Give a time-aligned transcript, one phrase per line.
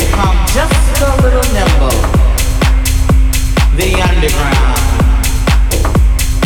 [0.00, 1.98] just a little nimble.
[3.74, 4.78] The underground,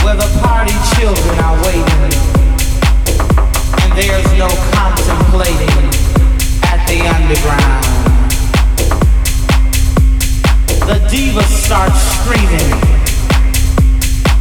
[0.03, 2.13] where the party children are waiting,
[3.83, 5.69] and there's no contemplating
[6.65, 7.85] at the underground.
[10.87, 12.73] The divas start screaming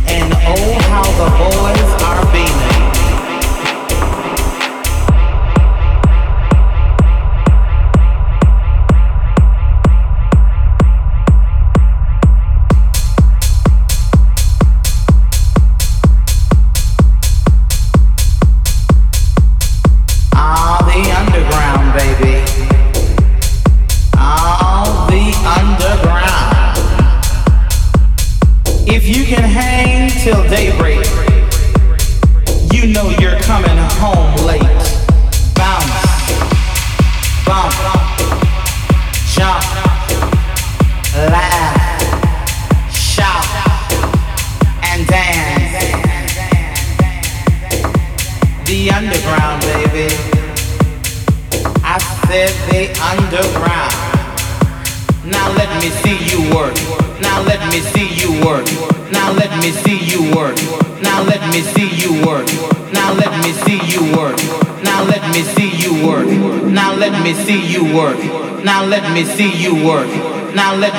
[0.07, 2.70] and oh, how the boys are beaming.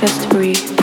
[0.00, 0.79] Just breathe.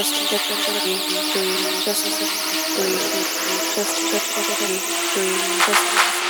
[0.00, 1.02] just just breathe,
[1.34, 3.00] breathe, just breathe,
[3.76, 4.80] just just breathe,
[5.12, 6.29] breathe, just